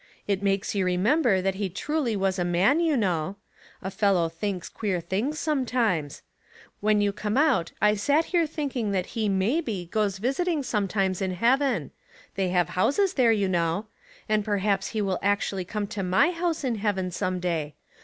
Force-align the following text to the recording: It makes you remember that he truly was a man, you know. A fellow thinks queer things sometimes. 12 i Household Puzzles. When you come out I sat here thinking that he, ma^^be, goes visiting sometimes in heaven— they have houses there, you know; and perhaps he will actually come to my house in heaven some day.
It 0.27 0.41
makes 0.41 0.73
you 0.73 0.83
remember 0.83 1.43
that 1.43 1.53
he 1.61 1.69
truly 1.69 2.15
was 2.15 2.39
a 2.39 2.43
man, 2.43 2.79
you 2.79 2.97
know. 2.97 3.35
A 3.83 3.91
fellow 3.91 4.29
thinks 4.29 4.67
queer 4.67 4.99
things 4.99 5.37
sometimes. 5.37 6.23
12 6.23 6.23
i 6.23 6.23
Household 6.23 6.55
Puzzles. 6.57 6.85
When 6.95 7.01
you 7.01 7.13
come 7.13 7.37
out 7.37 7.71
I 7.83 7.93
sat 7.93 8.25
here 8.25 8.47
thinking 8.47 8.91
that 8.93 9.05
he, 9.05 9.29
ma^^be, 9.29 9.87
goes 9.91 10.17
visiting 10.17 10.63
sometimes 10.63 11.21
in 11.21 11.35
heaven— 11.35 11.91
they 12.35 12.49
have 12.49 12.69
houses 12.69 13.13
there, 13.13 13.31
you 13.31 13.47
know; 13.47 13.85
and 14.27 14.43
perhaps 14.43 14.87
he 14.87 15.03
will 15.03 15.19
actually 15.21 15.65
come 15.65 15.85
to 15.89 16.01
my 16.01 16.31
house 16.31 16.63
in 16.63 16.77
heaven 16.77 17.11
some 17.11 17.39
day. 17.39 17.75